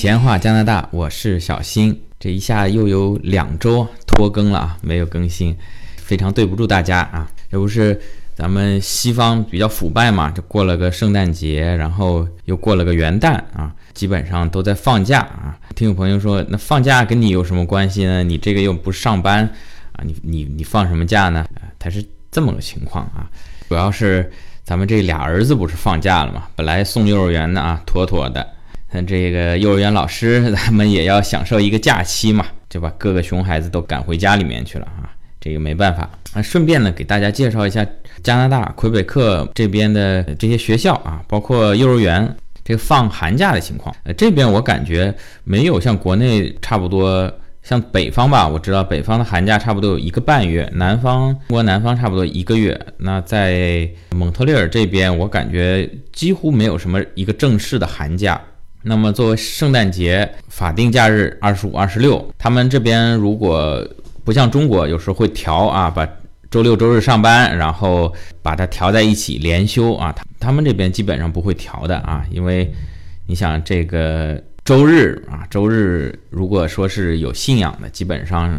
[0.00, 1.94] 闲话加拿大，我是小新。
[2.18, 5.54] 这一下又有两周拖更了啊，没有更新，
[5.98, 7.30] 非常对不住大家啊。
[7.50, 8.00] 这不是
[8.34, 10.32] 咱们西方比较腐败嘛？
[10.34, 15.58] 这过了个圣诞节，然后又过了个元旦啊，基本上都在放假啊。
[15.76, 18.22] 听有朋友说，那放假跟你有什么关系呢？
[18.22, 19.44] 你这个又不上班
[19.92, 21.40] 啊，你你你放什么假呢？
[21.56, 23.28] 啊，他是这么个情况啊。
[23.68, 24.32] 主要是
[24.64, 26.44] 咱们这俩儿子不是放假了嘛？
[26.56, 28.48] 本来送幼儿园的啊，妥妥的。
[28.92, 35.10] 那这个幼儿园老师，他们也要享受一个假期嘛，就把各个熊孩子都赶回家里面去了啊。
[35.40, 36.10] 这个没办法。
[36.34, 37.86] 那顺便呢，给大家介绍一下
[38.22, 43.94] 加拿大魁北克这边的这些学校啊，包括幼儿园这个放寒假的情况。
[44.04, 47.32] 呃，这边我感觉没有像国内差不多，
[47.62, 52.78] 像北方吧，我知道北方的寒假差不多有一个半月，南方中国南方差不多一个月。
[52.98, 58.38] 那在蒙特利尔这边，我感觉几乎没有什么一个正式的寒假。
[58.82, 63.86] 那么作为圣诞节法定假日二十五、二十六，他们这边如果
[64.24, 66.08] 不像中国，有时候会调啊，把
[66.50, 68.10] 周六周日上班，然后
[68.42, 70.10] 把它调在一起连休啊。
[70.12, 72.72] 他他们这边基本上不会调的啊，因为
[73.26, 78.58] 你想这个周日啊，周日如果说是有信仰的，基本上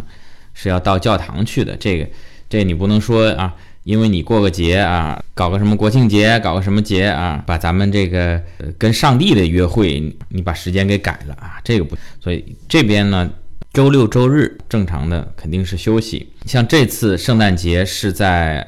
[0.53, 1.75] 是要到教堂去的。
[1.77, 2.07] 这个
[2.47, 3.55] 这你不能说啊。
[3.83, 8.41] 因为你过个节啊，搞个什么国庆节，搞个什么节啊，把咱们这个
[8.77, 13.29] 跟上帝的约会，你把时间给改了啊，这个不，所以这边呢，
[13.73, 16.31] 周六周日正常的肯定是休息。
[16.45, 18.65] 像这次圣诞节是在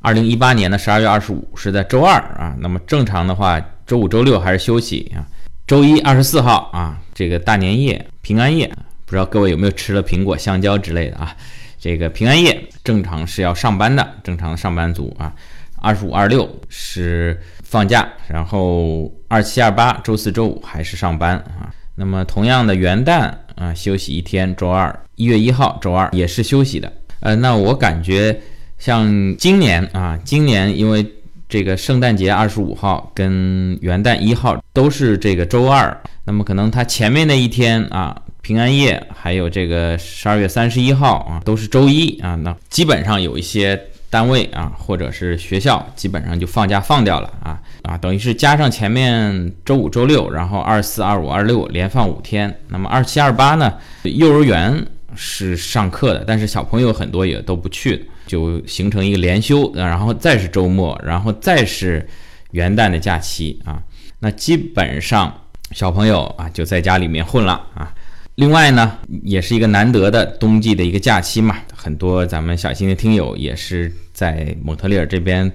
[0.00, 5.26] 二零一八年的十二月二十五，是在周二啊，那么正常的话，周五周六还是休息啊。
[5.66, 8.70] 周一二十四号啊，这个大年夜、平安夜，
[9.06, 11.36] 不知道各位有没有吃了苹果、香蕉之类的啊？
[11.82, 15.34] 这个平安夜正常是要上班的，正常的上班族啊，
[15.80, 21.74] 二十五、二六是放假，然后二七、二八周四周五还是上班啊。
[21.96, 26.92] 那么同样的元旦啊，休息一天，周二一月一号周二也是休息的。
[27.18, 28.40] 呃，那我感觉
[28.78, 31.04] 像今年啊，今年因为
[31.48, 38.22] 这个圣诞节二十五号跟元旦一号都是这个周二，那么可能它前面那一天啊。
[38.42, 43.80] 平安夜还有这个十二月三十一号啊，都是周一啊，那基本上有一些
[44.10, 52.52] 单位啊，或者是学校，基本上就放假放掉了啊啊，等于是加上前面周五、周六，然后二四、二五、二六连放五天。
[52.68, 62.06] 那么二七、二八呢，幼儿园是上课的，但是小朋友很多也都不去，就形成一个连休，然后再是周末，然后再是
[62.50, 63.80] 元旦的假期啊，
[64.18, 65.32] 那基本上
[65.70, 67.94] 小朋友啊就在家里面混了啊。
[68.36, 75.50] 另外呢，也是一个难得的冬季的一个假期嘛，很多咱们小新的听友也是在蒙特利尔这边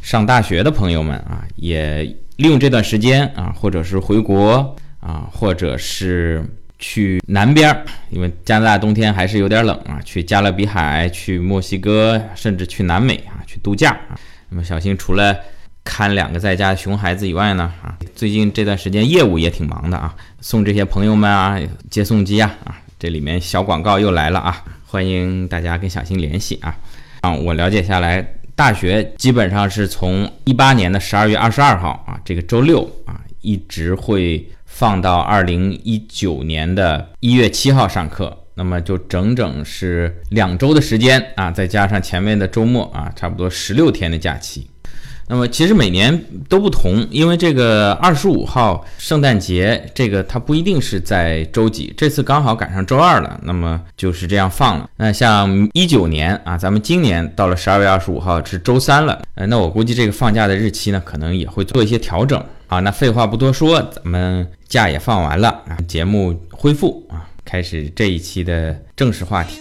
[0.00, 2.02] 上大学的朋友们啊，也
[2.36, 6.44] 利用这段时间啊，或者是回国啊，或者是
[6.78, 14.14] 去南边儿，因为加拿大冬天还是有点冷啊，去加勒比海、去墨西哥，甚至去南美啊，去度假啊。
[14.50, 15.36] 那么小新除了
[15.84, 26.74] 看两个在家的熊孩子以外呢，啊，最近这段时间业务也挺忙的啊，送这些朋友们啊，接送机啊，啊，这里面小广告又来了啊，欢迎大家跟小新联系啊，
[27.20, 44.66] 啊，我了解下来，大学基本上是从一八年的十二月二十二号啊，这个周六啊，一直会放到二零一九年的一月七号上课，那么就整整是两周的时间啊，再加上前面的周末啊，差不多十六天的假期。
[45.26, 54.88] 那么其实每年都不同，因为这个二十五号圣诞节，这个它不一定是在周几，这次刚好赶上周二了，那么就是这样放了。
[54.96, 62.80] 那像一九年啊，咱们今年到了十二月二十五号是周三了，呃，那我估计这个放假的日期呢，可能也会做一些调整啊。
[62.80, 69.60] 那废话不多说，咱们假也放完了啊，节目恢复啊，开始这一期的正式话题。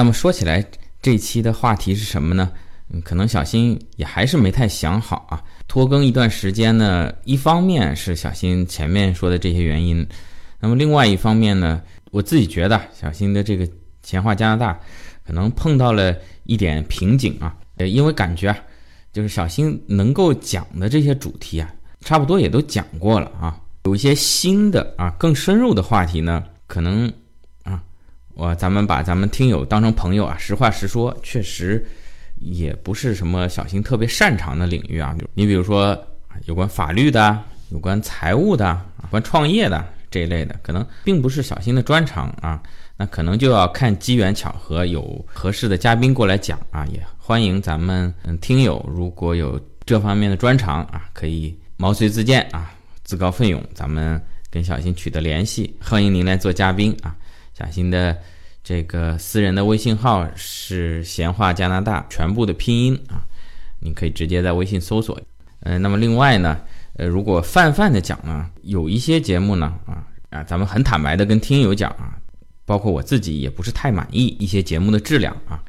[0.00, 0.64] 那么说起来，
[1.02, 2.50] 这期的话题是什么呢？
[2.88, 5.44] 嗯，可能小新也还是没太想好啊。
[5.68, 10.06] 拖更一段时间呢，一方面是小新前面说的这些原因，
[10.58, 11.82] 那么另外一方面呢，
[12.12, 13.68] 我自己觉得小新的这个
[14.02, 14.80] 闲话加拿大
[15.22, 18.56] 可能碰到了一点瓶颈啊，呃，因为感觉啊，
[19.12, 21.70] 就是小新能够讲的这些主题啊，
[22.00, 27.12] 差不多也都讲过了啊，有一些新的啊更深入的话题呢，可能，
[28.40, 31.84] 我咱们把咱们听友当成朋友啊，实话实说，确实。
[32.36, 35.94] 也不是什么小新特别擅长的领域啊，你比如说
[36.46, 37.38] 有关法律的、
[37.68, 42.62] 有关财务的、有关创业的这一类的，可能并不是小新的专长啊。
[42.96, 46.86] 那可能就要看机缘巧合，有合适的嘉宾过来讲啊。
[46.86, 52.72] 也欢迎咱们嗯听友如果有这方面的专长啊，可以毛遂自荐啊，
[53.04, 54.18] 自告奋勇，咱们
[54.50, 57.14] 跟小新取得联系，欢迎您来做嘉宾啊。
[57.60, 58.16] 小新的。
[58.62, 63.24] 这个私人的微信号是“闲话加拿大”全部的拼音啊，
[63.80, 65.18] 你可以直接在微信搜索。
[65.60, 66.60] 呃，那么另外呢，
[66.98, 72.14] 呃，如果泛泛的讲呢，有一些节目呢，啊啊，咱们很坦白的跟听友讲啊，
[72.66, 75.64] 包括我自己也不是太满意一些节目的质量啊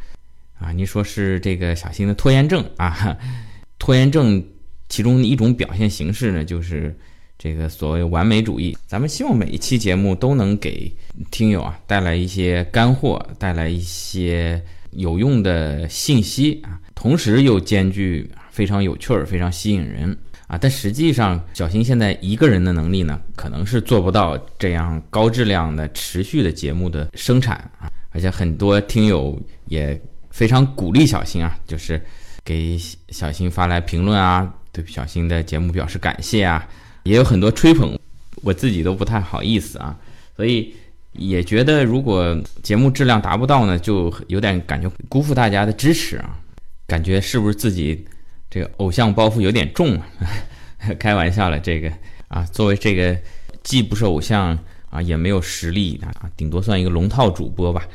[0.59, 3.17] 啊，你说是这个小新的拖延症啊，
[3.79, 4.45] 拖延症
[4.89, 6.95] 其中一种表现形式呢，就是。
[7.43, 10.95] 这个所谓完美主义，咱们希望每一期节目都能给
[11.31, 14.61] 听友啊带来一些干货，带来一些
[14.91, 20.15] 有用的信息啊，同时又兼具非常有趣儿、非常吸引人
[20.45, 20.55] 啊。
[20.55, 27.89] 但实际上，小新现在一个人的能力呢，可能是做不到这样高质量的、持续的节目的生产啊。
[28.11, 29.35] 而且很多听友
[29.65, 29.99] 也
[30.29, 31.99] 非常鼓励小新啊，就是
[32.45, 32.77] 给
[33.09, 36.69] 小新发来评论啊，对小新的节目表示感谢啊。
[37.03, 37.98] 也有很多吹捧，
[38.44, 39.98] 我自己都不太好意思啊，
[40.36, 40.74] 所以
[41.13, 46.39] 也觉得如果节目质量达不到呢，就有点感觉辜负大家的支持啊，
[46.88, 48.06] 感觉是不是自己
[48.50, 50.07] 这个偶像包袱有点重啊？
[51.00, 51.92] 开玩笑了，这个
[52.27, 53.18] 啊，作为这个
[53.63, 54.57] 既不是偶像
[54.89, 57.86] 啊，也没有实力啊，顶多算一个龙套主播吧。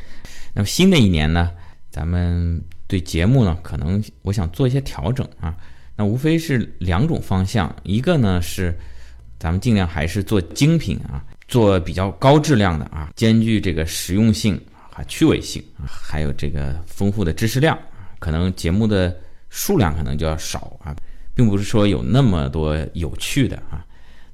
[0.54, 1.50] 那么新的一年呢，
[1.90, 5.56] 咱们对节目呢，可能我想做一些调整啊，
[5.96, 8.76] 那无非是两种方向，一个呢是。
[9.38, 14.60] 咱们尽量还是做精品啊，做比较高质量的啊，兼具这个实用性
[14.92, 17.78] 啊、趣味性啊，还有这个丰富的知识量
[18.18, 19.14] 可能节目的
[19.50, 20.96] 数量可能就要少啊，
[21.34, 23.84] 并不是说有那么多有趣的啊。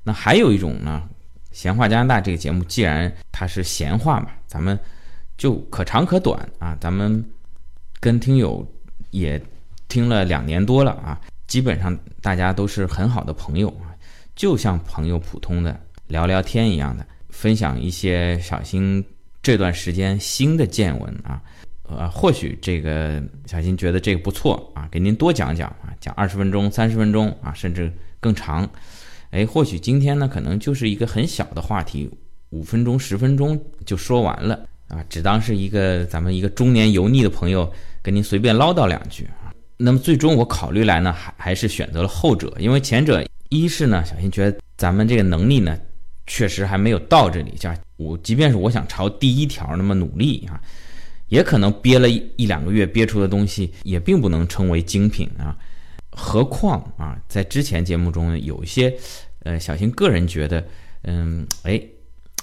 [0.05, 1.03] 那还有一种呢，
[1.51, 4.79] 闲话加拿大这个节目，既然它是闲话嘛，咱们
[5.37, 6.77] 就可长可短啊。
[6.81, 7.25] 咱们
[8.01, 8.67] 跟听友
[9.11, 9.41] 也
[9.89, 13.92] 听了两年多了啊，基本上大家都是很好的朋友啊。
[14.35, 19.05] 就像朋友普通的聊聊天一样的，分享一些小新
[19.43, 21.41] 这段时间新的见闻啊，
[21.83, 28.69] 呃，或许这个小新觉得这个不错啊，给您多讲讲啊，讲二十分钟、三十分钟啊，甚至更长。
[29.31, 32.11] 哎，或许今天呢，可能就是一个很小的话题，
[32.51, 37.71] 五分钟、十分钟就说完了啊，只当是一个咱们一个中年油腻的朋友
[38.03, 39.53] 跟您随便唠叨两句啊。
[39.77, 43.25] 那么最终我考虑来呢，还还是选择了后者，因为前者。
[43.53, 45.79] 一是呢，小新觉得咱们这个能力呢，
[46.27, 47.55] 确实还没有到这里。
[47.61, 50.59] 像我，即便是我想朝第一条那么努力啊，
[51.29, 55.55] 也可能憋了一一两个月憋出的东西，也并不能称为精品啊。
[56.11, 58.95] 何况啊，在之前节目中有一些，
[59.45, 60.65] 呃，小新个人觉得，
[61.03, 61.81] 嗯，哎，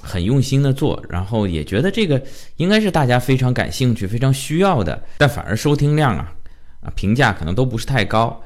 [0.02, 2.22] 很用心的做，然后也觉得这个
[2.58, 6.34] 应该是大家非常感兴趣、非常需要的，但反而收听量啊，
[6.82, 8.42] 啊，评价可能都不是太高。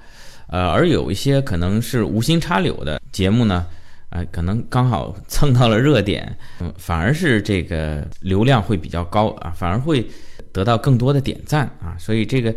[0.48, 3.66] 呃，而有一些可能是无心插柳的节目呢，
[4.10, 10.06] 呃，可能刚好蹭到了热点，嗯， 反而是这个流量会比较高啊，反而会
[10.52, 12.54] 得到更多的点赞啊，所以这个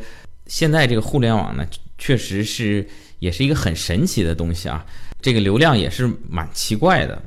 [0.46, 1.66] 现在这个互联网呢，
[1.96, 2.86] 确实是
[3.18, 4.84] 也是一个很神奇的东西啊，
[5.22, 7.22] 这个流量也是蛮奇怪的，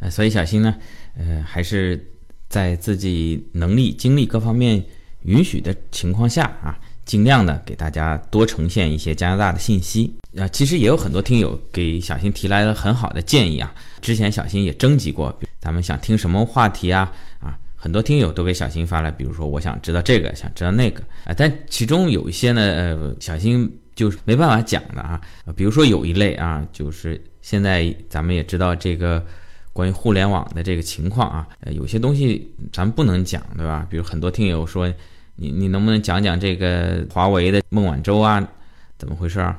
[0.00, 0.74] 呃，所以小新呢，
[1.18, 2.02] 呃，还是
[2.48, 4.82] 在自己能力、精力各方面
[5.24, 6.78] 允许的情况下啊。
[7.06, 13.72] 尽量的给大家多呈现一些加拿大的信息啊，其实也有很多听友给小新提来了很好的建议啊。
[14.02, 17.10] 之前小新也征集过，咱们想听什么话题啊？
[17.40, 21.32] 啊，很多听友都给小新发来，比如说我想知道这个，想知道那个啊。
[21.34, 25.20] 但其中有一些呢，呃，小新就是没办法讲的啊。
[25.54, 29.24] 比如说有一类啊，就是现在咱们也知道这个
[29.72, 33.86] 关于互联网的这个情况啊，呃，有些东西咱们不能讲，对吧？
[33.88, 34.92] 比如很多听友说。
[35.36, 38.46] 你你能不能讲讲这个华为的孟晚舟啊，
[38.98, 39.56] 怎么回事啊？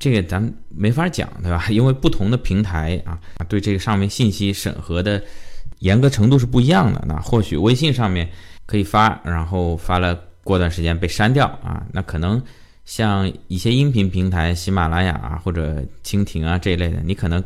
[0.00, 1.66] 这个咱没法讲，对吧？
[1.70, 3.18] 因为不同的平台啊，
[3.48, 5.22] 对这个上面信息审核的
[5.78, 7.04] 严格程度是不一样的。
[7.06, 8.28] 那或许微信上面
[8.66, 12.42] 可以发，然后发了过段时间被删掉啊，那可能
[12.84, 17.42] 像一些音频平台，喜马拉雅啊或者蜻蜓啊这一类的，你可能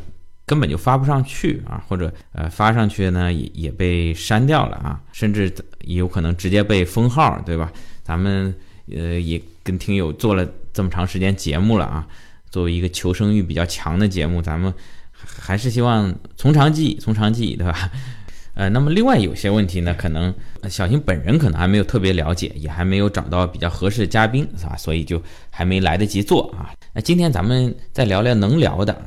[0.51, 5.49] 根本就发不上去啊，或者呃发上去呢也也被删掉了啊，甚至
[5.85, 7.71] 有可能直接被封号，对吧？
[8.03, 8.53] 咱们
[8.93, 12.05] 呃也跟听友做了这么长时间节目了啊，
[12.49, 14.73] 作为一个求生欲比较强的节目，咱们
[15.13, 17.89] 还是希望从长计议，从长计议，对吧？
[18.53, 20.33] 呃，那么另外有些问题呢，可能
[20.69, 24.75] 小新本人可能还没有特别了解，也还没有找到比较合适的嘉宾，是吧？
[24.75, 26.69] 所以就还没来得及做啊。
[26.91, 29.01] 那今天咱们再聊聊能聊的，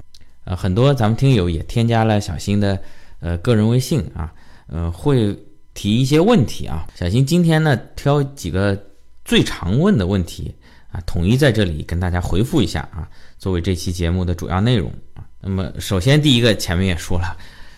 [0.44, 2.80] 呃，很多咱们听友也添加了小新的
[3.20, 4.32] 呃个人微信啊，
[4.66, 5.36] 呃，会
[5.74, 6.86] 提一些问题啊。
[6.94, 8.78] 小新今天呢挑几个
[9.24, 10.54] 最常问的问题
[10.92, 13.08] 啊，统一在这里跟大家回复一下啊，
[13.38, 15.24] 作为这期节目的主要内容啊。
[15.40, 17.36] 那么首先第一个前面也说了，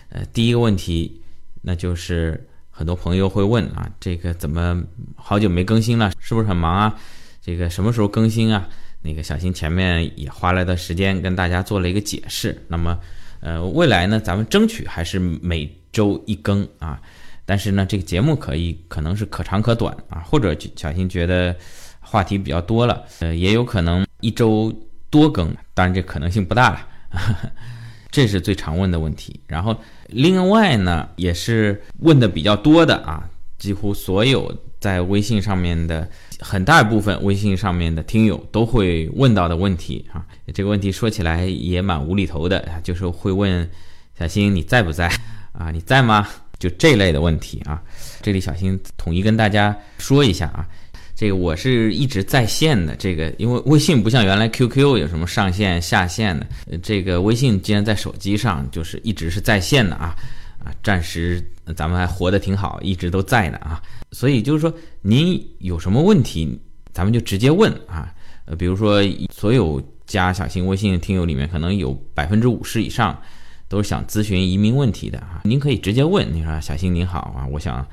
[0.09, 1.21] 呃，第一个问题。
[1.59, 4.81] 那就是很多朋友会问啊，这个怎么
[5.15, 6.13] 好久没更新了？
[6.17, 6.95] 是不是很忙啊？
[7.41, 8.69] 这个什么时候更新啊？
[9.07, 12.61] 那个小新前面也花了的时间跟大家做了一个解释。
[12.67, 12.99] 那么，
[13.39, 17.01] 呃，未来呢，咱们争取还是每周一更啊。
[17.45, 21.55] 但是呢，这个节目可以可能是可长可短啊，或者小新觉得
[22.01, 24.71] 话题比较多了，呃，也有可能一周
[25.09, 25.55] 多更。
[25.73, 26.87] 当然，这可能性不大了。
[28.11, 29.39] 这是最常问的问题。
[29.47, 29.75] 然后。
[30.09, 40.25] 另外呢，也是问的比较多的啊，几乎所有在微信上面的很大一部分微信上面的听友都会问到的问题啊。
[40.53, 43.69] 这个问题说起来也蛮无厘头的，就是会问
[44.17, 45.07] 小新你在不在
[45.51, 45.71] 啊？
[45.71, 46.27] 你在吗？
[46.59, 47.81] 就这类的问题啊。
[48.21, 50.67] 这里小新统一跟大家说一下啊。
[51.15, 56.47] 这个我是一直在线的，这个因为微信不像原来 QQ 有什么上线下线的，
[56.83, 60.15] 这个微信既然在手机上，就是一直是在线的啊
[60.63, 61.43] 啊，暂时
[61.75, 66.59] 咱们还活得挺好，一直都在呢啊，所以就是说您有什么问题，
[66.93, 68.13] 咱们就直接问啊，
[68.45, 73.19] 呃，比如说所有加小新微信的听友里面，可能有百分之五十以上
[73.67, 77.85] 都是想咨询移民问题的啊，您可以直接问，你说小新您好啊，我想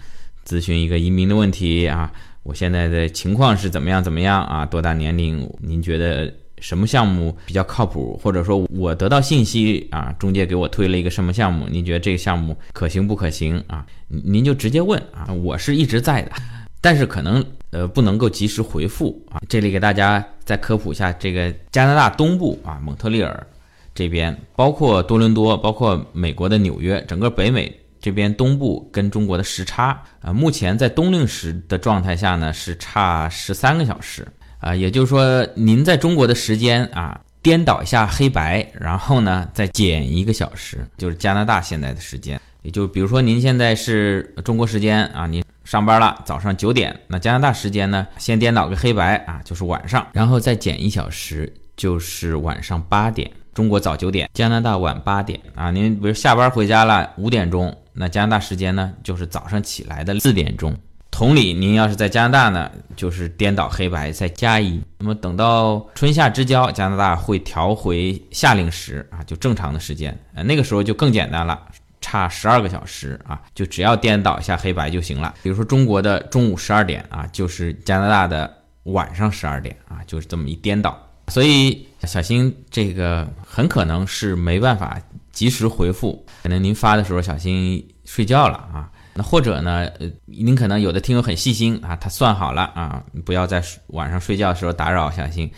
[0.47, 2.13] 咨询一个移民的问题啊。
[2.45, 4.05] 我现在的情况是怎么样？
[4.05, 4.67] 怎么样啊？
[4.67, 5.51] 多大年龄？
[5.61, 6.31] 您觉得
[6.61, 8.19] 什么项目比较靠谱？
[8.23, 11.67] 或者说我得到信息啊，中介给我推了一个什么项目？
[11.69, 13.85] 您觉得这个项目可行不可行啊？
[14.09, 16.33] 您就直接问啊，我是一直在的，
[16.81, 19.41] 但是可能呃不能够及时回复啊。
[19.49, 23.47] 这里给大家再科普一下，这个加拿大东部啊，蒙特利尔
[23.95, 27.73] 这边，包括多伦多，包括美国的纽约，整个北美。
[28.01, 42.41] 这边东部跟中国的时差啊，目前在冬令时的状态下呢，是差十三个小时啊，也就是说，您在中国的时间啊，颠倒一下黑白，然后呢再减一个小时，就是加拿大现在的时间。
[42.63, 53.31] 也就比如说您现在是中国时间啊，您上班了，早上九点，那加拿大时间呢，先颠倒个黑白啊，就是晚上，然后再减一小时，就是晚上八点。
[53.53, 55.71] 中国早九点，加拿大晚八点啊。
[55.71, 57.73] 您比如下班回家了五点钟。
[57.93, 60.77] 那加拿大时间呢，就是早上起来的四点钟。
[61.15, 64.83] 同理，您要是在加拿大呢，就是颠倒黑白再加一。
[64.99, 70.19] 那么等到春夏之交，加拿大会调回夏令时啊，就正常的时间。
[70.35, 71.57] 呃，那个时候就更简单了，
[72.01, 75.33] 差十二个小时啊，就只要颠倒一下黑白就行了。
[75.41, 78.53] 比如说中国的中午十二点啊，就是加拿大的
[78.83, 81.01] 晚上十二点啊，就是这么一颠倒。
[81.29, 85.01] 所以小新这个很可能是没办法。
[85.31, 95.51] 及时回复，可能您发的时候小新睡觉了啊，那或者呢，呃，您可能有的听友很细心啊，他算好了啊，不要在晚上睡觉的时候打扰小新，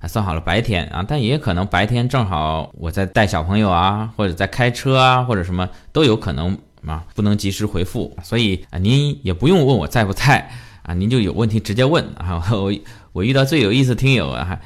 [0.00, 10.50] 他算好了白天啊，但也可能白天正好我在带小朋友啊，或者在开车啊，或者什么都有可能啊，不能及时回复，所以啊，您也不用问我在不在
[10.82, 12.72] 啊，您就有问题直接问啊， 我
[13.12, 14.58] 我遇到最有意思听友啊。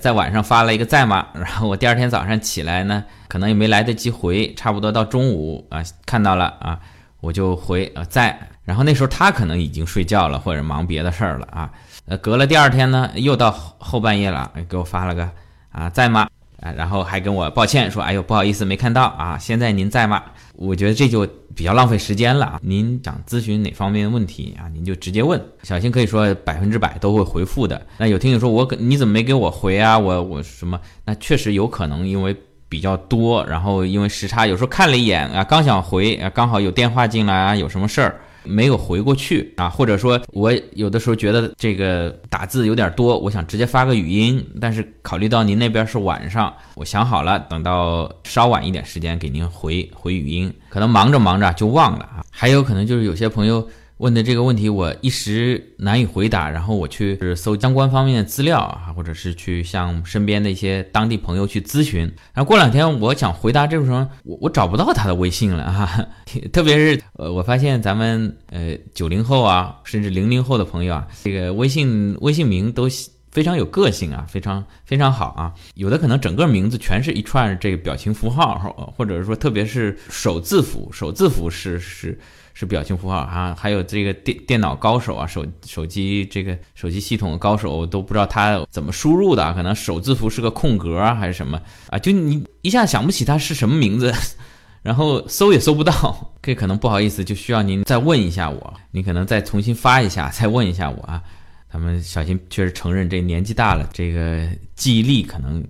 [0.00, 1.26] 在晚上发了一个在吗？
[1.34, 6.80] 然后我第二天早上起来呢，可能也没来得及回，差不多到中午啊，看到了啊，
[7.24, 8.38] 我就回呃在。
[8.64, 11.70] 然后那时候他可能已经睡觉了，或者忙别的事儿了啊。
[12.06, 15.28] 呃，隔了第二天呢，又到后半夜了，给我发了个
[15.70, 16.28] 啊在吗？
[16.60, 20.22] 啊，然后还跟我抱歉说，哎呦不好意思没看到啊，现在您在吗？
[20.54, 22.60] 我觉得这就比较浪费时间了啊！
[22.62, 24.64] 您想咨询哪方面问题啊？
[24.72, 27.86] 您就直接问，小新可以说百分之百都会回复的。
[27.98, 29.98] 那有听友说我你怎么没给我回啊？
[29.98, 30.80] 我我什么？
[31.04, 32.34] 那确实有可能因为
[32.74, 38.20] 比较多，然后因为时差，有时候看了一眼啊，刚想回啊，刚好有电话进来啊，有什么事儿。
[38.46, 52.24] 没有回过去啊，或者说，我有的时候觉得这个打字有点多，我想直接发个语音，但是考虑到您那边是晚上，我想好了，等到稍晚一点时间给您回回语音，可能忙着忙着就忘了啊。
[52.30, 53.66] 还有可能就是有些朋友
[53.98, 62.00] 问的这个问题我一时难以回答，然后我去搜相关方面的资料啊，或者是去向身边的一些当地朋友去咨询。
[62.32, 66.08] 然后过两天我想回答这种什么，我我找不到他的微信了啊，
[66.52, 72.88] 特别是呃，我发现咱们呃九零后啊，甚至零零后的朋友啊，这个微信微信名都
[73.30, 82.18] 非常有个性啊，非常非常好啊，有的可能整个名字全是一串这个表情符号，或者说特别是首字符，首字符是是。
[82.54, 91.98] 是表情符号啊，还有这个电电脑高手啊，手手机这个手机系统的高手都不知道他怎么输入的，可能首字符是个空格还是什么啊？
[91.98, 94.14] 就你一下想不起他是什么名字，
[94.82, 101.20] 然后搜也搜不到，这可能不好意思，就需要您再问一下我，你可能再重新发一下，再问一下我啊。
[101.68, 105.60] 他们小新确实承认这年纪大了，这个记忆力可能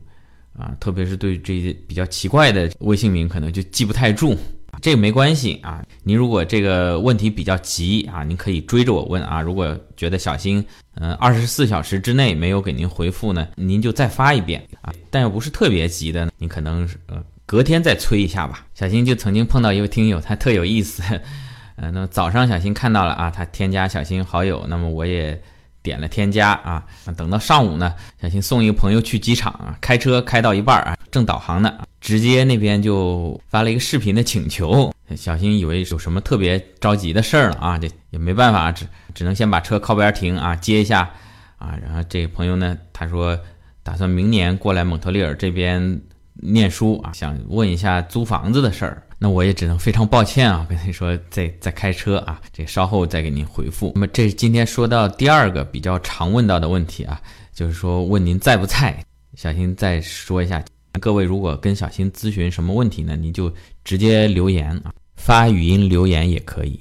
[0.55, 4.37] 啊，特别是对这些比较奇怪的微信名，可能就记不太住。
[4.81, 9.41] 这个没关系啊，您如果这个问题比较急啊，您可以追着我问啊。
[9.41, 10.65] 如果觉得小新
[10.95, 14.93] 嗯二十四小时之内没有给您回复呢，您就再发一遍啊。
[15.11, 18.67] 但要不是特别急的，您可能是呃隔天再催一下吧。
[18.75, 21.03] 小新就曾经碰到一位听友，他特有意思，
[21.77, 25.41] 呃，那么早上小新看到了啊，他添加小新好友，那么我也
[25.85, 26.85] 点了添加啊。
[27.17, 31.73] 等到上午呢，小新送一个朋友去机场啊，开车开到一半啊，正导航呢。
[32.01, 41.11] 直接那边就发了一个视频的请求，小新以为有什么特别着急的事儿了啊，这也没办法，只只能先把车靠边停啊，接一下
[41.57, 41.75] 啊。
[41.83, 43.39] 然后这个朋友呢，他说
[43.83, 46.03] 打算明年过来蒙特利尔这边
[46.35, 49.03] 念书啊，想问一下租房子的事儿。
[49.25, 53.91] 那我也只能非常抱歉啊， 跟你说在在开车啊，这稍后再给您回复。
[53.95, 57.19] 那么这是今天说到第二个比较常问到的问题啊，
[57.51, 59.03] 就是说问您在不在？
[59.35, 60.63] 小新再说一下。
[61.01, 63.17] 各位如果跟小新咨询什么问题呢？
[63.17, 63.51] 你就
[63.83, 66.79] 直接留言啊，发语音留言也可以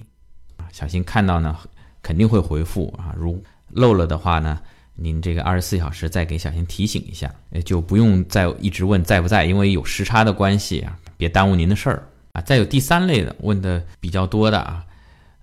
[0.58, 0.68] 啊。
[0.74, 1.58] 小新看到呢，
[2.02, 3.16] 肯定会回复啊。
[3.18, 4.60] 如漏了的话呢，
[4.96, 7.34] 您这个二十四小时再给小新提醒一下，
[7.64, 12.42] 就不用再一直问在不在，因为有时差的关系啊，别耽误您的事儿啊。
[12.42, 14.84] 再有第三类的问的比较多的啊，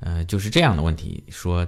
[0.01, 1.67] 呃，就是这样的问题，说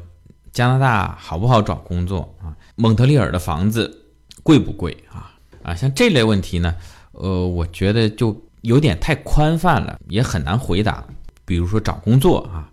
[0.53, 2.55] 加拿大好不好找工作啊？
[2.77, 4.07] 蒙特利尔的房子
[4.43, 5.33] 贵不贵啊？
[5.63, 6.75] 啊，像这类问题呢，
[7.13, 11.05] 呃，我觉得就有点太宽泛了，也很难回答。
[11.45, 12.71] 比如说找工作啊，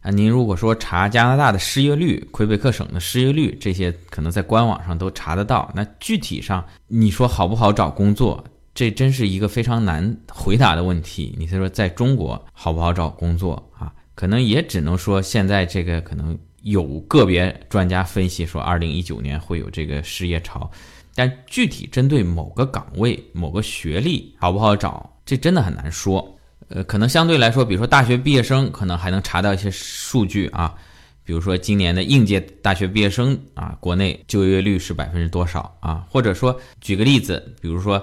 [0.00, 5.70] 啊，您如果说查加拿大的失业率、魁北克省的失业率，这些可能在官网上都查得到。
[5.74, 8.42] 那具体上你说好不好找工作，
[8.74, 11.34] 这真是一个非常难回答的问题。
[11.38, 13.92] 你说在中国好不好找工作啊？
[14.14, 20.70] 可能也只能说现在这个可能有个别专家分析说，二零一九年会有这个失业潮。
[21.14, 26.38] 但具体针对某个岗位、某个学历好不好找，这真的很难说。
[26.68, 30.74] 呃，可能相对来说，比如说大学毕业生，可能还能查到一些数据啊。
[31.24, 36.06] 比如说今年的应届大学毕业生啊，国内就业率是百分之多少啊？
[36.08, 38.02] 或者说举个例子，比如说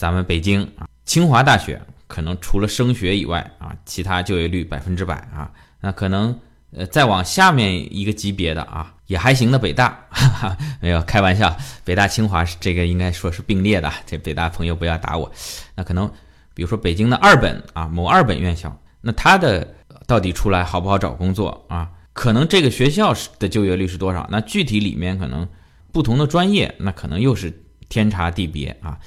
[0.00, 5.52] 咱们北京啊，清华大学可能除了升学以外啊，其他就业率百分之百啊。
[5.78, 8.94] 那可能呃再往下面一个级别的啊。
[9.08, 10.06] 也还行的北大，
[10.80, 15.30] 没有开玩笑，北大清华是这个应该说是并列的，这北大朋友不要打我。
[15.74, 16.10] 那可能
[16.54, 19.74] 比如说北京的二本啊，某二本院校，那它的
[20.06, 21.90] 到底出来好不好找工作啊？
[22.14, 24.26] 可能这个学校的就业率是多少？
[24.30, 25.46] 那具体里面可能
[25.92, 27.52] 不同的专业，那可能又是
[27.90, 28.98] 天差地别啊。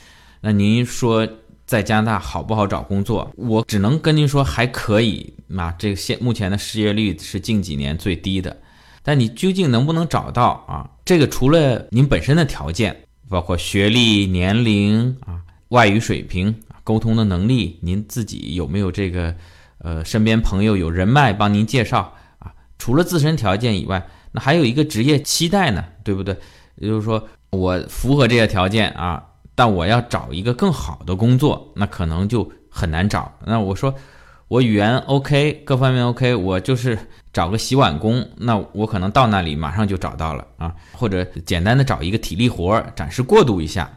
[0.46, 1.26] 那您说
[1.66, 3.32] 在加拿大好不好找工作？
[3.38, 5.72] 我只能跟您说还可以那。
[5.80, 8.58] 这个现目前的失业率是近几年最低的。
[9.02, 10.90] 但你究竟能不能找到啊？
[11.06, 16.54] 这个除了您本身的条件，包括学历、年龄啊、外语水平、
[16.84, 19.34] 沟通的能力，您自己有没有这个
[19.78, 22.52] 呃身边朋友有人脉帮您介绍啊？
[22.78, 26.38] 除了自身条件以外，那还有一个职业期待呢，对不对？
[26.76, 29.24] 也就是说，我符合这些条件啊，
[29.56, 33.32] 但我要找一个更好的工作，那可能就很难找。
[33.46, 33.94] 那我说。
[34.50, 37.00] 我语言 OK，各方面 OK，我就是
[37.32, 43.92] 找个洗碗工，那我可能到那里马上就找到了啊，或者简单的找一个体力活展示过渡一下，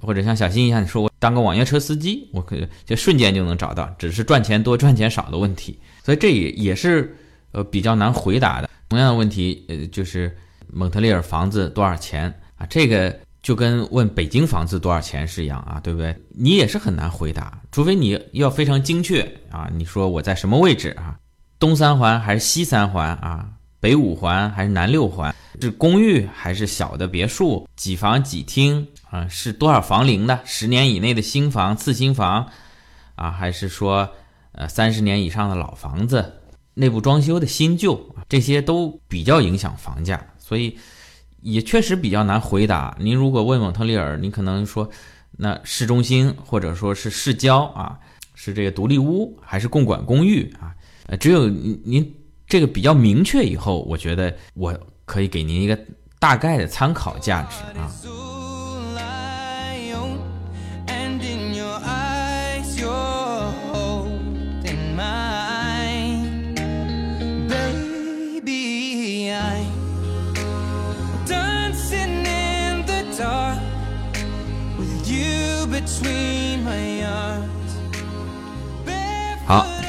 [0.00, 7.16] 或者像小新一样，你说我当个网约车司机，我可就瞬间就能找到，只是赚钱多赚钱少的问题，所以这也也是
[7.50, 8.70] 呃比较难回答的。
[8.88, 10.36] 同样的问题，呃，就是
[10.72, 12.66] 蒙特利尔房子多少钱啊？
[12.70, 13.18] 这个。
[13.46, 16.20] 就跟问北京房子多少钱是一样啊，对不对？
[16.30, 19.70] 你也是很难回答，除非你要非常精确啊。
[19.72, 21.16] 你说我在什么位置啊？
[21.56, 23.48] 东三环还是西三环啊？
[23.78, 25.32] 北五环还是南六环？
[25.60, 27.68] 是公寓还是小的别墅？
[27.76, 29.28] 几房几厅啊？
[29.28, 30.40] 是多少房龄的？
[30.44, 32.48] 十年以内的新房、次新房
[33.14, 33.30] 啊？
[33.30, 34.10] 还是说
[34.50, 36.40] 呃三十年以上的老房子？
[36.74, 38.12] 内部装修的新旧？
[38.28, 40.76] 这些都比较影响房价，所以
[41.46, 42.96] 也确实比较难回答。
[42.98, 44.90] 您如果问蒙特利尔，你可能说，
[45.30, 47.96] 那市中心或者说是市郊啊，
[48.34, 50.74] 是这个独立屋还是共管公寓啊？
[51.06, 52.14] 呃，只有您您
[52.48, 55.78] 这个比较明确以后，我觉得我可以给您一个
[56.18, 57.92] 大概的参考价值啊。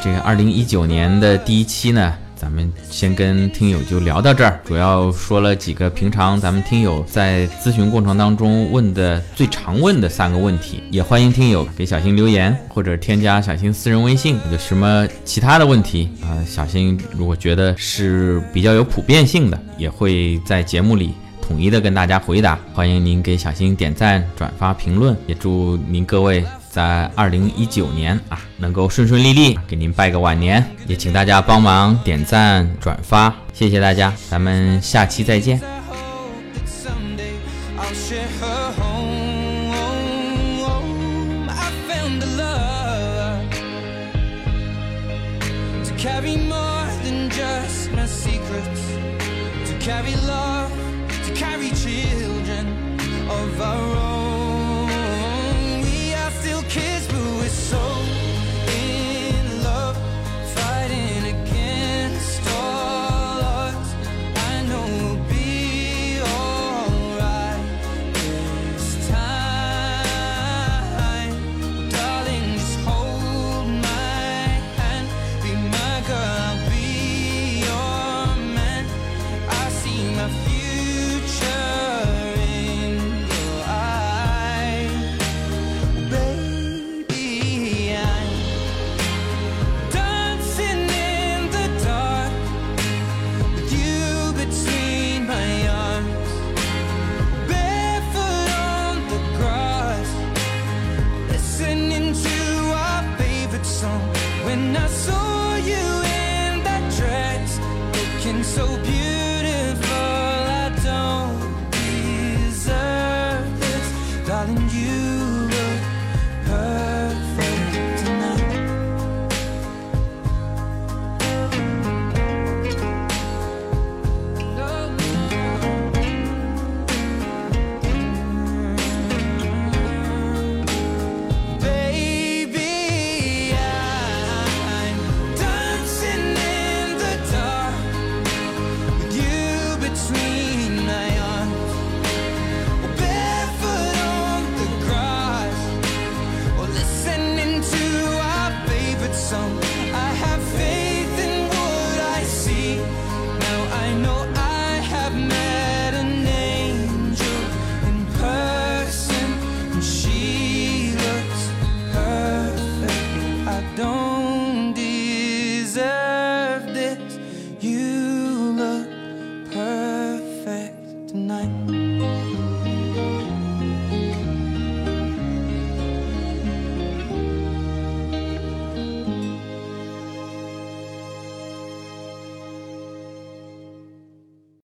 [0.04, 22.58] 这个二零一九年的第一期呢，咱们先跟听友就聊到这儿，主要说了几个平常咱们听友在咨询过程当中问的最常问的三个问题，也欢迎听友给小新留言或者添加小新私人微信，有什么其他的问题啊，小新如果觉得是比较有普遍性的，也会在节目里统一的跟大家回答。
[22.74, 26.46] 欢迎您给小新点赞、转发、评论，也祝您各位。
[26.78, 35.77] 在二零一九年啊，能够顺顺利利，给您拜个晚年，也请大家帮忙点赞转发，谢谢大家，咱们下期再见。